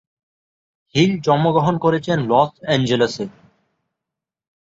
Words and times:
Hill 0.95 1.11
জন্মগ্রহণ 1.25 1.75
করেছেন 1.77 2.17
লস 2.31 2.51
অ্যাঞ্জেলেসে। 2.61 3.25